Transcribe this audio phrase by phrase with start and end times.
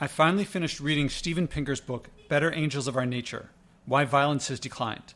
[0.00, 3.50] I finally finished reading Steven Pinker's book, Better Angels of Our Nature
[3.86, 5.14] Why Violence Has Declined.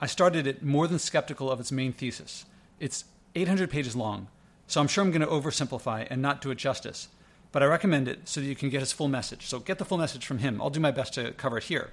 [0.00, 2.44] I started it more than skeptical of its main thesis.
[2.80, 3.04] It's
[3.36, 4.26] 800 pages long,
[4.66, 7.06] so I'm sure I'm going to oversimplify and not do it justice,
[7.52, 9.46] but I recommend it so that you can get his full message.
[9.46, 10.60] So get the full message from him.
[10.60, 11.92] I'll do my best to cover it here.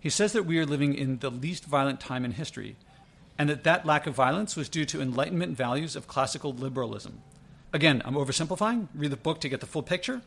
[0.00, 2.74] He says that we are living in the least violent time in history,
[3.38, 7.22] and that that lack of violence was due to Enlightenment values of classical liberalism.
[7.72, 8.88] Again, I'm oversimplifying.
[8.92, 10.22] Read the book to get the full picture.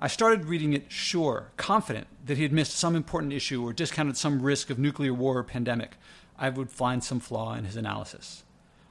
[0.00, 4.16] I started reading it sure, confident that he had missed some important issue or discounted
[4.16, 5.96] some risk of nuclear war or pandemic.
[6.38, 8.44] I would find some flaw in his analysis.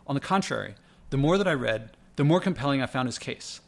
[0.05, 0.75] On the contrary,
[1.09, 3.61] the more that I read, the more compelling I found his case.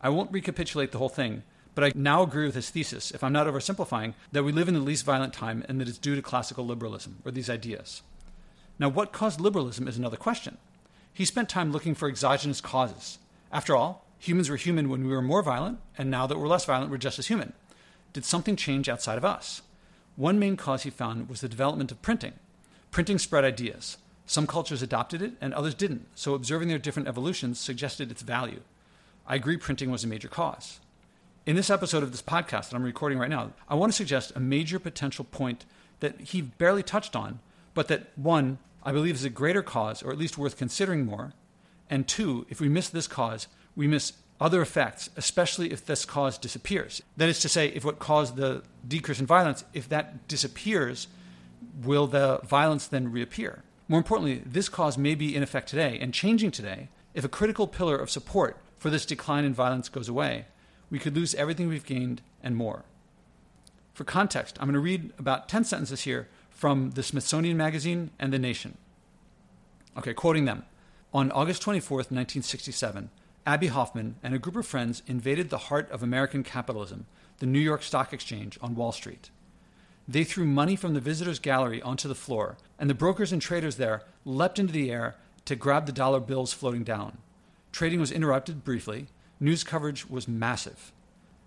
[0.00, 1.42] I won't recapitulate the whole thing,
[1.74, 4.74] but I now agree with his thesis, if I'm not oversimplifying, that we live in
[4.74, 8.00] the least violent time and that it's due to classical liberalism, or these ideas.
[8.78, 10.56] Now, what caused liberalism is another question.
[11.12, 13.18] He spent time looking for exogenous causes.
[13.52, 16.64] After all, humans were human when we were more violent, and now that we're less
[16.64, 17.52] violent, we're just as human.
[18.12, 19.62] Did something change outside of us?
[20.16, 22.32] One main cause he found was the development of printing.
[22.90, 23.98] Printing spread ideas.
[24.24, 28.60] Some cultures adopted it and others didn't, so observing their different evolutions suggested its value.
[29.26, 30.80] I agree printing was a major cause.
[31.44, 34.32] In this episode of this podcast that I'm recording right now, I want to suggest
[34.34, 35.64] a major potential point
[36.00, 37.38] that he barely touched on,
[37.74, 41.34] but that one, I believe is a greater cause, or at least worth considering more,
[41.88, 43.46] and two, if we miss this cause,
[43.76, 47.02] we miss other effects, especially if this cause disappears.
[47.16, 51.08] That is to say, if what caused the decrease in violence, if that disappears,
[51.82, 53.62] will the violence then reappear?
[53.88, 56.88] More importantly, this cause may be in effect today and changing today.
[57.14, 60.46] If a critical pillar of support for this decline in violence goes away,
[60.90, 62.84] we could lose everything we've gained and more.
[63.94, 68.32] For context, I'm going to read about 10 sentences here from the Smithsonian Magazine and
[68.32, 68.76] The Nation.
[69.96, 70.64] Okay, quoting them.
[71.14, 73.08] On August 24, 1967,
[73.46, 77.06] Abbie Hoffman and a group of friends invaded the heart of American capitalism,
[77.38, 79.30] the New York Stock Exchange on Wall Street.
[80.08, 83.76] They threw money from the visitors' gallery onto the floor, and the brokers and traders
[83.76, 85.14] there leapt into the air
[85.44, 87.18] to grab the dollar bills floating down.
[87.70, 89.06] Trading was interrupted briefly.
[89.38, 90.90] News coverage was massive.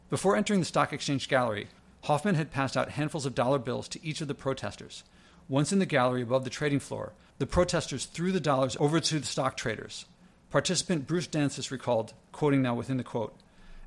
[0.09, 1.67] Before entering the stock exchange gallery,
[2.03, 5.03] Hoffman had passed out handfuls of dollar bills to each of the protesters.
[5.49, 9.19] Once in the gallery above the trading floor, the protesters threw the dollars over to
[9.19, 10.05] the stock traders.
[10.49, 13.35] Participant Bruce Dancis recalled, quoting now within the quote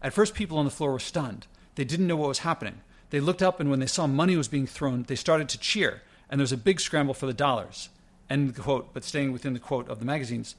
[0.01, 1.47] At first, people on the floor were stunned.
[1.75, 2.83] They didn't know what was happening.
[3.11, 6.03] They looked up, and when they saw money was being thrown, they started to cheer,
[6.31, 7.89] and there was a big scramble for the dollars.
[8.31, 10.55] End quote, but staying within the quote of the magazines.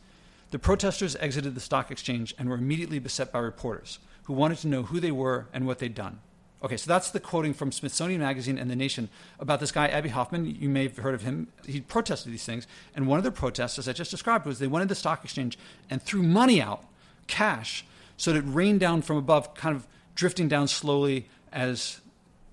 [0.51, 4.67] The protesters exited the stock exchange and were immediately beset by reporters who wanted to
[4.67, 6.19] know who they were and what they'd done.
[6.63, 10.09] Okay, so that's the quoting from Smithsonian Magazine and The Nation about this guy, Abbie
[10.09, 10.45] Hoffman.
[10.45, 11.49] You may have heard of him.
[11.65, 12.67] He protested these things.
[12.95, 15.25] And one of the protests, as I just described, was they went into the stock
[15.25, 15.57] exchange
[15.89, 16.85] and threw money out,
[17.27, 17.85] cash,
[18.15, 21.99] so that it rained down from above, kind of drifting down slowly as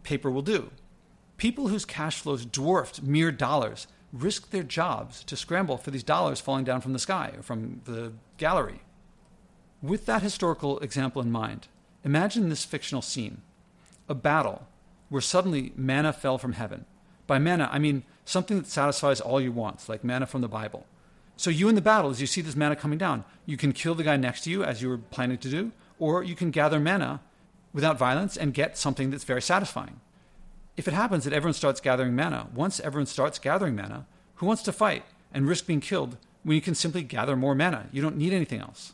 [0.02, 0.70] paper will do.
[1.36, 6.40] People whose cash flows dwarfed mere dollars risked their jobs to scramble for these dollars
[6.40, 8.80] falling down from the sky or from the gallery.
[9.80, 11.68] With that historical example in mind,
[12.04, 13.42] imagine this fictional scene
[14.10, 14.66] a battle
[15.08, 16.84] where suddenly manna fell from heaven.
[17.26, 20.84] By manna, I mean something that satisfies all your wants, like manna from the Bible.
[21.36, 23.94] So, you in the battle, as you see this manna coming down, you can kill
[23.94, 26.78] the guy next to you, as you were planning to do, or you can gather
[26.78, 27.20] manna
[27.72, 30.00] without violence and get something that's very satisfying.
[30.76, 34.06] If it happens that everyone starts gathering manna, once everyone starts gathering manna,
[34.36, 37.86] who wants to fight and risk being killed when you can simply gather more manna?
[37.92, 38.92] You don't need anything else.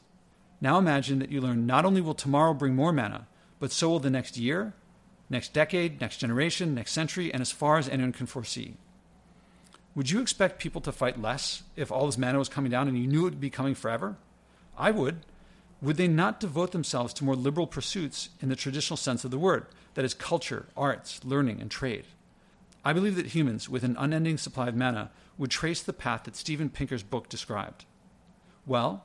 [0.60, 3.26] Now imagine that you learn not only will tomorrow bring more manna,
[3.58, 4.74] but so will the next year,
[5.28, 8.74] next decade, next generation, next century, and as far as anyone can foresee.
[9.94, 12.98] Would you expect people to fight less if all this manna was coming down and
[12.98, 14.16] you knew it would be coming forever?
[14.76, 15.20] I would
[15.80, 19.38] would they not devote themselves to more liberal pursuits in the traditional sense of the
[19.38, 22.06] word, that is, culture, arts, learning, and trade?
[22.84, 26.36] I believe that humans, with an unending supply of manna, would trace the path that
[26.36, 27.84] Steven Pinker's book described.
[28.64, 29.04] Well,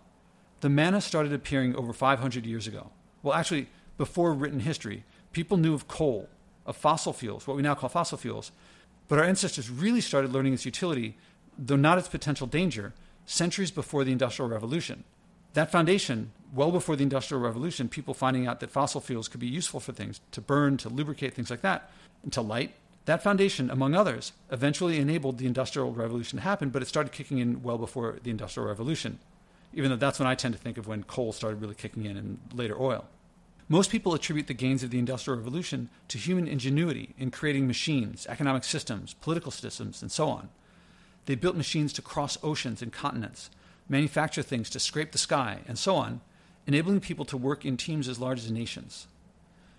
[0.62, 2.92] the manna started appearing over 500 years ago.
[3.22, 3.68] Well, actually,
[3.98, 6.30] before written history, people knew of coal,
[6.66, 8.52] of fossil fuels, what we now call fossil fuels,
[9.08, 11.18] but our ancestors really started learning its utility,
[11.58, 12.94] though not its potential danger,
[13.26, 15.04] centuries before the Industrial Revolution.
[15.54, 19.48] That foundation, well before the Industrial Revolution, people finding out that fossil fuels could be
[19.48, 21.90] useful for things, to burn, to lubricate, things like that,
[22.24, 22.74] and to light.
[23.06, 27.40] That foundation, among others, eventually enabled the Industrial Revolution to happen, but it started kicking
[27.40, 29.20] in well before the Industrial Revolution,
[29.74, 32.16] even though that's when I tend to think of when coal started really kicking in
[32.16, 33.06] and later oil.
[33.72, 38.28] Most people attribute the gains of the Industrial Revolution to human ingenuity in creating machines,
[38.28, 40.50] economic systems, political systems, and so on.
[41.26, 43.50] They built machines to cross oceans and continents,
[43.88, 46.20] manufacture things to scrape the sky, and so on,
[46.68, 49.08] enabling people to work in teams as large as nations.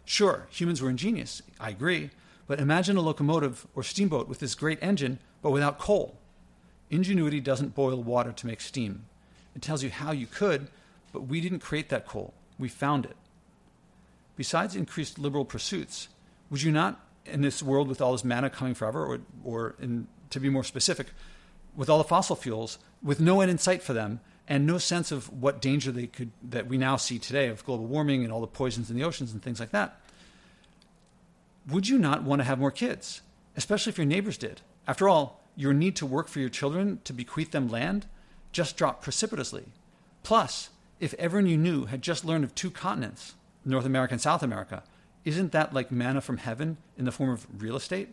[0.07, 2.09] Sure, humans were ingenious, I agree,
[2.47, 6.17] but imagine a locomotive or steamboat with this great engine, but without coal.
[6.89, 9.05] Ingenuity doesn't boil water to make steam.
[9.55, 10.69] It tells you how you could,
[11.13, 12.33] but we didn't create that coal.
[12.59, 13.17] We found it.
[14.37, 16.09] Besides increased liberal pursuits,
[16.51, 20.07] would you not, in this world with all this manna coming forever, or, or in,
[20.31, 21.09] to be more specific,
[21.77, 25.13] with all the fossil fuels, with no end in sight for them, and no sense
[25.13, 28.41] of what danger they could that we now see today of global warming and all
[28.41, 30.01] the poisons in the oceans and things like that.
[31.69, 33.23] Would you not want to have more kids,
[33.57, 34.61] especially if your neighbors did?
[34.87, 38.07] After all, your need to work for your children to bequeath them land
[38.51, 39.65] just dropped precipitously.
[40.23, 43.35] Plus, if everyone you knew had just learned of two continents,
[43.65, 44.83] North America and South America,
[45.25, 48.09] isn't that like manna from heaven in the form of real estate?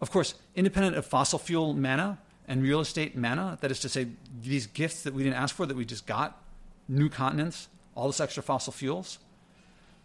[0.00, 2.18] Of course, independent of fossil fuel manna,
[2.48, 4.08] and real estate manna, that is to say,
[4.40, 6.42] these gifts that we didn't ask for that we just got,
[6.88, 9.18] new continents, all this extra fossil fuels.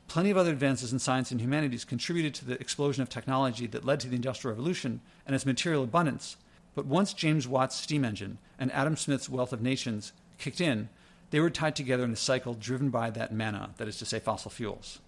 [0.09, 3.85] Plenty of other advances in science and humanities contributed to the explosion of technology that
[3.85, 6.35] led to the Industrial Revolution and its material abundance.
[6.75, 10.89] But once James Watt's steam engine and Adam Smith's Wealth of Nations kicked in,
[11.33, 14.19] they were tied together in a cycle driven by that manna, that is to say,
[14.19, 14.99] fossil fuels.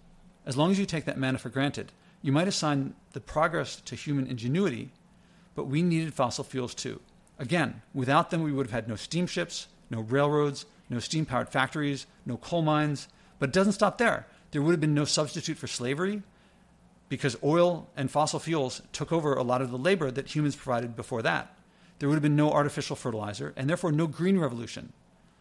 [0.44, 3.94] As long as you take that manna for granted, you might assign the progress to
[3.94, 4.90] human ingenuity,
[5.54, 7.00] but we needed fossil fuels too.
[7.38, 12.08] Again, without them, we would have had no steamships, no railroads, no steam powered factories,
[12.24, 13.06] no coal mines.
[13.38, 14.26] But it doesn't stop there.
[14.50, 16.24] There would have been no substitute for slavery
[17.08, 20.96] because oil and fossil fuels took over a lot of the labor that humans provided
[20.96, 21.54] before that.
[22.00, 24.92] There would have been no artificial fertilizer and therefore no green revolution.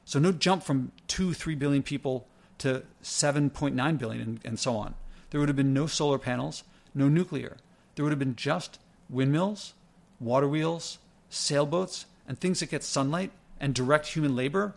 [0.06, 2.28] So, no jump from 2, 3 billion people
[2.60, 4.94] to 7.9 billion and, and so on.
[5.30, 6.64] There would have been no solar panels,
[6.94, 7.58] no nuclear.
[7.96, 8.80] There would have been just
[9.10, 9.74] windmills,
[10.20, 11.00] water wheels,
[11.30, 14.76] sailboats, and things that get sunlight and direct human labor,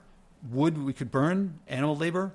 [0.50, 2.32] wood we could burn, animal labor,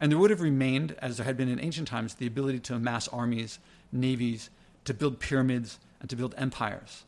[0.00, 2.74] and there would have remained, as there had been in ancient times, the ability to
[2.74, 3.58] amass armies,
[3.92, 4.48] navies,
[4.84, 7.04] to build pyramids, and to build empires.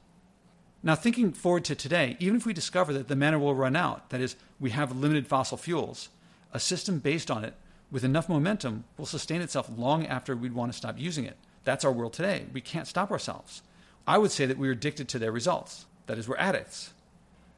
[0.82, 4.10] Now, thinking forward to today, even if we discover that the manna will run out,
[4.10, 6.08] that is, we have limited fossil fuels,
[6.52, 7.54] a system based on it
[7.92, 11.36] with enough momentum will sustain itself long after we'd want to stop using it.
[11.62, 12.46] That's our world today.
[12.52, 13.62] We can't stop ourselves.
[14.06, 15.86] I would say that we're addicted to their results.
[16.06, 16.92] That is, we're addicts.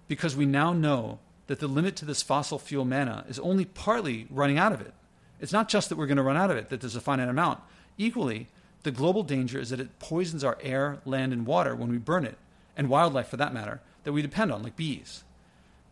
[0.09, 4.27] Because we now know that the limit to this fossil fuel manna is only partly
[4.29, 4.93] running out of it.
[5.41, 7.29] It's not just that we're going to run out of it, that there's a finite
[7.29, 7.61] amount.
[7.97, 8.49] Equally,
[8.83, 12.25] the global danger is that it poisons our air, land, and water when we burn
[12.27, 12.37] it,
[12.77, 15.25] and wildlife for that matter, that we depend on, like bees.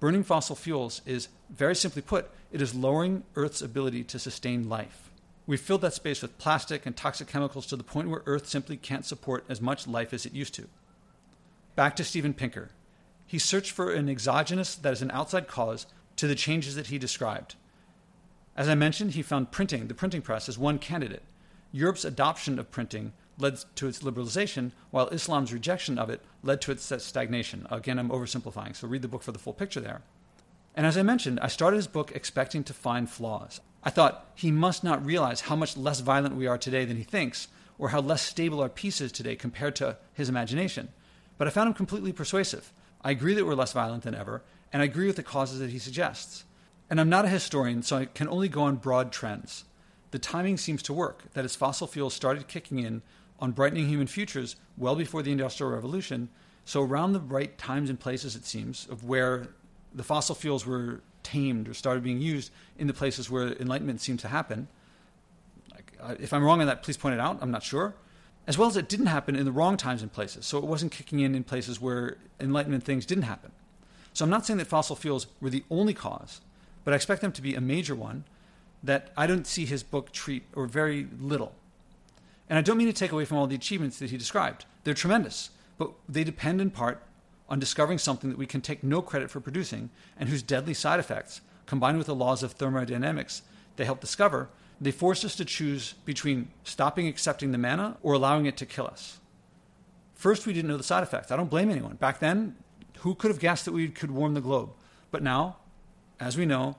[0.00, 5.11] Burning fossil fuels is, very simply put, it is lowering Earth's ability to sustain life.
[5.46, 8.76] We've filled that space with plastic and toxic chemicals to the point where Earth simply
[8.76, 10.69] can't support as much life as it used to.
[11.75, 12.70] Back to Steven Pinker.
[13.26, 15.87] He searched for an exogenous, that is, an outside cause,
[16.17, 17.55] to the changes that he described.
[18.56, 21.23] As I mentioned, he found printing, the printing press, as one candidate.
[21.73, 26.73] Europe's adoption of printing led to its liberalization, while Islam's rejection of it led to
[26.73, 27.67] its stagnation.
[27.70, 30.02] Again, I'm oversimplifying, so read the book for the full picture there.
[30.75, 33.61] And as I mentioned, I started his book expecting to find flaws.
[33.82, 37.02] I thought he must not realize how much less violent we are today than he
[37.02, 37.49] thinks,
[37.79, 40.88] or how less stable our peace is today compared to his imagination
[41.43, 42.73] but I found him completely persuasive.
[43.02, 44.43] I agree that we're less violent than ever,
[44.73, 46.44] and I agree with the causes that he suggests.
[46.88, 49.64] And I'm not a historian, so I can only go on broad trends.
[50.12, 53.02] The timing seems to work, that as fossil fuels started kicking in
[53.43, 56.31] on brightening human futures well before the Industrial Revolution,
[56.65, 59.49] so around the right times and places, it seems, of where
[59.94, 64.20] the fossil fuels were tamed or started being used in the places where enlightenment seemed
[64.20, 64.69] to happen.
[66.01, 67.39] Uh, if I'm wrong on that, please point it out.
[67.43, 67.94] I'm not sure
[68.46, 70.46] as well as it didn't happen in the wrong times and places.
[70.46, 73.53] So it wasn't kicking in in places where Enlightenment things didn't happen.
[74.13, 76.41] So I'm not saying that fossil fuels were the only cause,
[76.84, 78.25] but I expect them to be a major one
[78.82, 81.55] that I don't see his book treat or very little.
[82.53, 84.67] And I don't mean to take away from all the achievements that he described.
[84.85, 87.03] They're tremendous, but they depend in part
[87.49, 91.01] on discovering something that we can take no credit for producing and whose deadly side
[91.01, 93.41] effects, combined with the laws of thermodynamics
[93.77, 98.44] they help discover, they force us to choose between stopping accepting the manna or allowing
[98.44, 99.19] it to kill us.
[100.15, 101.32] First, we didn't know the side effects.
[101.32, 101.97] I don't blame anyone.
[101.97, 102.56] Back then,
[102.99, 104.75] who could have guessed that we could warm the globe?
[105.11, 105.56] But now,
[106.21, 106.77] as we know,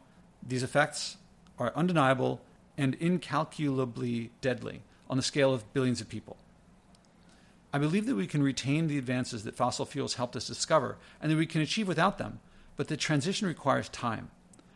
[0.47, 1.17] these effects
[1.57, 2.41] are undeniable
[2.77, 6.37] and incalculably deadly on the scale of billions of people.
[7.71, 11.31] I believe that we can retain the advances that fossil fuels helped us discover and
[11.31, 12.39] that we can achieve without them,
[12.77, 14.31] but the transition requires time.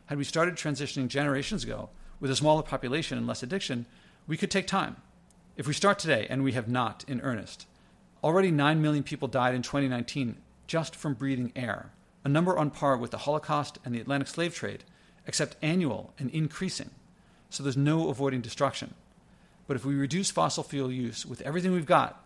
[0.05, 1.89] Had we started transitioning generations ago,
[2.19, 3.87] with a smaller population and less addiction,
[4.27, 4.97] we could take time.
[5.55, 7.65] If we start today, and we have not in earnest,
[8.23, 12.95] already 9 million people died in 2019 just from breathing air, a number on par
[12.95, 14.83] with the Holocaust and the Atlantic slave trade,
[15.25, 16.91] except annual and increasing.
[17.49, 18.93] So there's no avoiding destruction.
[19.67, 22.25] But if we reduce fossil fuel use with everything we've got,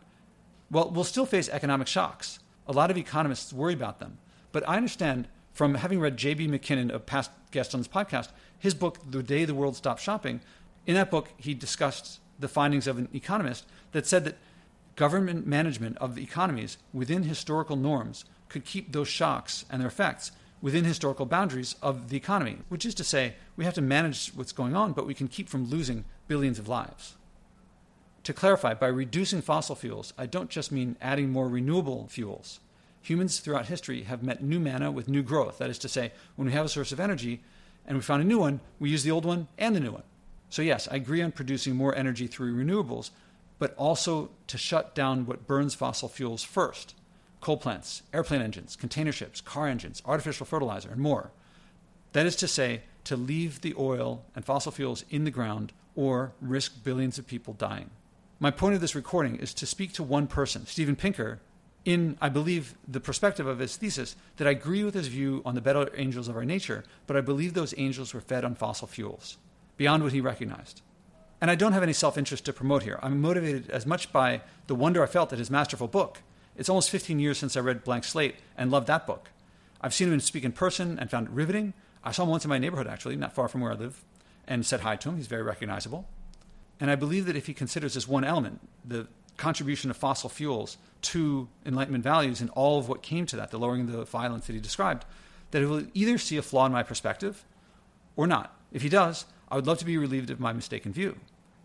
[0.70, 2.40] well, we'll still face economic shocks.
[2.68, 4.20] A lot of economists worry about them.
[4.52, 6.48] But I understand from having read J.B.
[6.48, 10.40] MacKinnon, a past guest on this podcast, his book, The Day the World Stopped Shopping.
[10.86, 14.38] In that book, he discussed the findings of an economist that said that
[14.96, 20.32] government management of the economies within historical norms could keep those shocks and their effects
[20.62, 24.52] within historical boundaries of the economy, which is to say, we have to manage what's
[24.52, 27.16] going on, but we can keep from losing billions of lives.
[28.26, 32.60] To clarify, by reducing fossil fuels, I don't just mean adding more renewable fuels.
[33.02, 35.58] Humans throughout history have met new manna with new growth.
[35.58, 37.42] That is to say, when we have a source of energy
[37.88, 40.04] and we find a new one, we use the old one and the new one.
[40.50, 43.10] So, yes, I agree on producing more energy through renewables,
[43.58, 46.94] but also to shut down what burns fossil fuels first
[47.40, 51.32] coal plants, airplane engines, container ships, car engines, artificial fertilizer, and more.
[52.14, 56.34] That is to say, to leave the oil and fossil fuels in the ground or
[56.40, 57.90] risk billions of people dying.
[58.42, 61.42] My point of this recording is to speak to one person, Steven Pinker,
[61.86, 65.54] in, I believe, the perspective of his thesis, that I agree with his view on
[65.54, 68.88] the better angels of our nature, but I believe those angels were fed on fossil
[68.88, 69.38] fuels,
[69.78, 70.82] beyond what he recognized.
[71.40, 72.98] And I don't have any self interest to promote here.
[73.04, 76.24] I'm motivated as much by the wonder I felt at his masterful book.
[76.58, 79.30] It's almost 15 years since I read Blank Slate and loved that book.
[79.82, 81.76] I've seen him speak in person and found it riveting.
[82.04, 84.04] I saw him once in my neighborhood, actually, not far from where I live,
[84.48, 85.18] and said hi to him.
[85.18, 86.08] He's very recognizable.
[86.82, 89.08] And I believe that if he considers this one element, the
[89.38, 93.60] contribution of fossil fuels to Enlightenment values and all of what came to that, the
[93.60, 95.06] lowering of the violence that he described,
[95.52, 97.46] that he will either see a flaw in my perspective
[98.16, 98.56] or not.
[98.72, 101.18] If he does, I would love to be relieved of my mistaken view.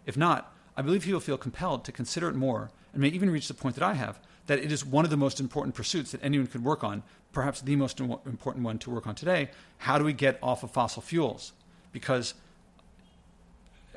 [0.05, 3.31] If not, I believe he will feel compelled to consider it more and may even
[3.31, 6.13] reach the point that I have that it is one of the most important pursuits
[6.13, 9.51] that anyone could work on, perhaps the most important one to work on today.
[9.79, 11.53] How do we get off of fossil fuels?
[11.91, 12.35] Because,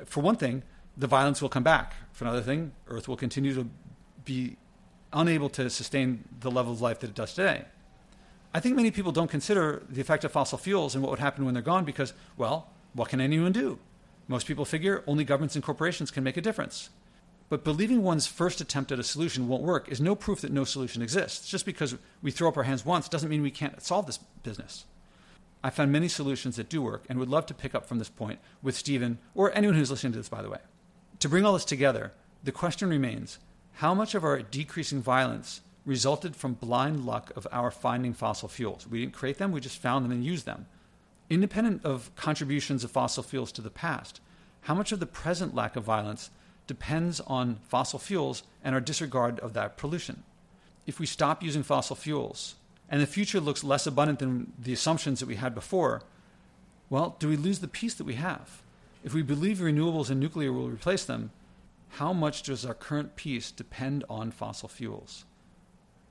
[0.06, 0.62] for one thing,
[0.96, 1.94] the violence will come back.
[2.12, 3.68] For another thing, Earth will continue to
[4.24, 4.56] be
[5.12, 7.64] unable to sustain the level of life that it does today.
[8.52, 11.44] I think many people don't consider the effect of fossil fuels and what would happen
[11.44, 13.78] when they're gone because, well, what can anyone do?
[14.26, 16.90] Most people figure only governments and corporations can make a difference.
[17.48, 20.64] But believing one's first attempt at a solution won't work is no proof that no
[20.64, 21.48] solution exists.
[21.48, 24.84] Just because we throw up our hands once doesn't mean we can't solve this business.
[25.62, 28.08] I found many solutions that do work and would love to pick up from this
[28.08, 30.58] point with Steven or anyone who's listening to this, by the way.
[31.20, 32.12] To bring all this together,
[32.42, 33.38] the question remains
[33.74, 38.86] how much of our decreasing violence resulted from blind luck of our finding fossil fuels?
[38.86, 40.66] We didn't create them, we just found them and used them.
[41.28, 44.22] Independent of contributions of fossil fuels to the past,
[44.62, 46.30] how much of the present lack of violence
[46.66, 50.22] depends on fossil fuels and our disregard of that pollution?
[50.86, 52.54] If we stop using fossil fuels
[52.88, 56.00] and the future looks less abundant than the assumptions that we had before,
[56.88, 58.62] well, do we lose the peace that we have?
[59.02, 61.30] If we believe renewables and nuclear will replace them,
[61.88, 65.24] how much does our current peace depend on fossil fuels?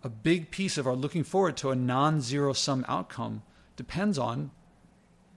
[0.03, 3.43] A big piece of our looking forward to a non zero sum outcome
[3.75, 4.51] depends on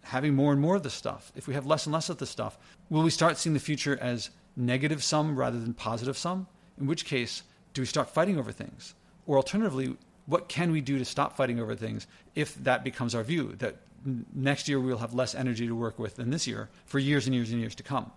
[0.04, 1.30] having more and more of this stuff.
[1.36, 3.98] If we have less and less of this stuff, will we start seeing the future
[4.00, 6.46] as negative sum rather than positive sum?
[6.80, 7.42] In which case,
[7.74, 8.94] do we start fighting over things?
[9.26, 13.22] Or alternatively, what can we do to stop fighting over things if that becomes our
[13.22, 13.76] view that
[14.34, 17.34] next year we'll have less energy to work with than this year for years and
[17.34, 18.12] years and years to come.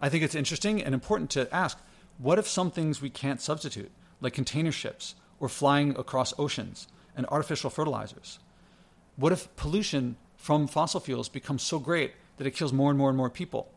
[0.00, 1.78] I think it's interesting and important to ask
[2.18, 3.90] what if some things we can't substitute,
[4.20, 8.38] like container ships or flying across oceans and artificial fertilizers?
[9.16, 13.10] What if pollution from fossil fuels becomes so great that it kills more and more
[13.10, 13.70] and more people?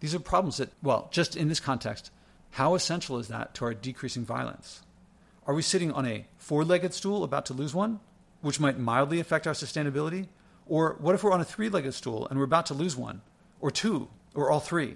[0.00, 2.10] These are problems that, well, just in this context,
[2.52, 4.82] how essential is that to our decreasing violence?
[5.46, 8.00] Are we sitting on a four legged stool about to lose one,
[8.40, 10.28] which might mildly affect our sustainability?
[10.70, 13.22] Or what if we're on a three legged stool and we're about to lose one,
[13.60, 14.94] or two, or all three?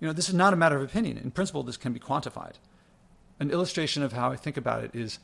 [0.00, 1.18] You know, this is not a matter of opinion.
[1.18, 2.54] In principle, this can be quantified.
[3.38, 5.18] An illustration of how I think about it is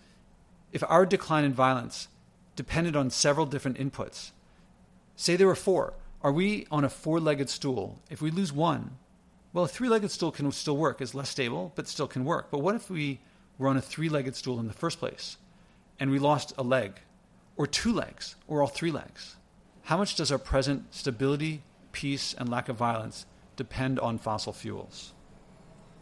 [0.73, 2.09] if our decline in violence
[2.55, 4.33] depended on several different inputs,
[5.17, 7.99] say there were four, are we on a four legged stool?
[8.11, 8.99] If we lose one,
[9.55, 12.49] well, a three legged stool can still work, it's less stable, but still can work.
[12.51, 13.21] But what if we
[13.57, 15.39] were on a three legged stool in the first place
[15.99, 17.01] and we lost a leg,
[17.57, 19.36] or two legs, or all three legs?
[19.87, 21.63] How much does our present stability,
[21.93, 23.25] peace, and lack of violence
[23.55, 25.13] depend on fossil fuels?